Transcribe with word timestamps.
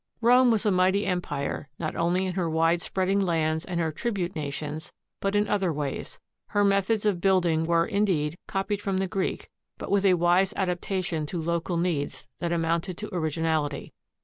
Rome 0.19 0.49
was 0.49 0.65
a 0.65 0.71
mighty 0.71 1.05
em 1.05 1.21
pire, 1.21 1.69
not 1.77 1.95
only 1.95 2.25
in 2.25 2.33
her 2.33 2.49
wide 2.49 2.81
spreading 2.81 3.19
lands 3.19 3.63
and 3.63 3.79
her 3.79 3.91
tribute 3.91 4.35
nations, 4.35 4.91
but 5.19 5.35
in 5.35 5.47
other 5.47 5.71
ways. 5.71 6.17
Her 6.47 6.63
methods 6.63 7.05
of 7.05 7.21
building 7.21 7.65
were, 7.65 7.85
indeed, 7.85 8.35
copied 8.47 8.81
from 8.81 8.97
the 8.97 9.05
Greek, 9.05 9.47
but 9.77 9.91
with 9.91 10.07
a 10.07 10.15
wise 10.15 10.53
adaptation 10.55 11.27
to 11.27 11.39
local 11.39 11.77
needs 11.77 12.27
that 12.39 12.51
amounted 12.51 12.97
to 12.97 13.13
originality. 13.13 13.93